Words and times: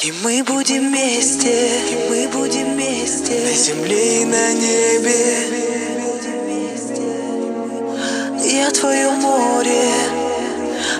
И 0.00 0.12
мы 0.12 0.44
будем 0.44 0.90
вместе, 0.90 1.50
и 1.90 2.08
мы 2.08 2.28
будем 2.28 2.74
вместе. 2.74 3.32
На 3.32 3.52
земле 3.52 4.22
и 4.22 4.24
на 4.26 4.52
небе. 4.52 5.16
Я 8.44 8.70
твое 8.70 9.10
море, 9.10 9.90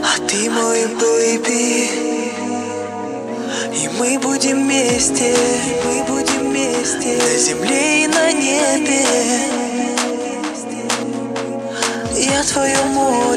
а 0.03 0.19
ты 0.27 0.51
мой 0.51 0.87
бэйби. 0.87 1.91
И 3.73 3.89
мы 4.01 4.19
будем 4.19 4.65
вместе, 4.65 5.31
и 5.31 5.87
мы 5.87 6.03
будем 6.03 6.51
вместе. 6.51 7.19
На 7.23 7.39
земле 7.39 8.03
и 8.03 8.07
на 8.09 8.33
небе. 8.33 9.07
Я 12.17 12.43
твое 12.43 12.83
море. 12.83 13.28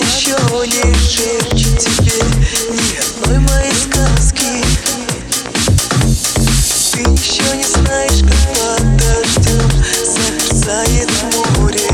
еще 0.00 0.36
не 0.66 0.94
шепчет 0.94 1.78
тебе 1.78 2.22
ни 2.70 2.98
одной 2.98 3.38
моей 3.38 3.72
Ты 6.92 7.00
еще 7.00 7.56
не 7.56 7.64
знаешь, 7.64 8.22
как 8.22 8.40
под 8.54 8.96
дождем 8.96 9.70
замерзает 10.04 11.10
море. 11.32 11.90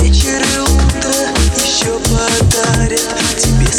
Вечер 0.00 0.42
и 0.42 0.58
утро 0.58 1.20
еще 1.54 1.92
подарят 2.10 3.02
тебе. 3.38 3.71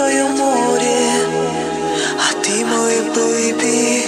свое 0.00 0.24
море, 0.24 1.02
а 2.16 2.42
ты 2.42 2.64
мой 2.64 2.94
плыви. 3.12 4.02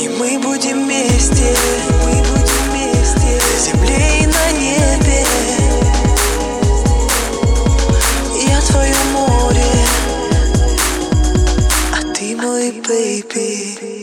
И 0.00 0.08
мы 0.10 0.38
будем 0.38 0.84
вместе, 0.84 1.56
мы 2.04 2.14
будем 2.30 2.60
вместе, 2.70 3.30
на 3.48 3.58
земле 3.66 4.22
и 4.22 4.26
на 4.26 4.52
небе. 4.62 5.26
Я 8.48 8.60
твое 8.60 8.94
море, 9.12 9.74
а 11.92 12.14
ты 12.14 12.36
мой 12.36 12.70
бэйби. 12.86 13.95